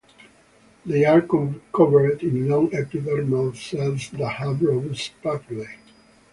[0.83, 5.77] They are covered in long epidermal cells that have robust papillae.